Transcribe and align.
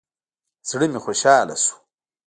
زړه 0.69 0.85
مې 0.91 0.99
خوشاله 1.05 1.55
سو. 1.63 1.73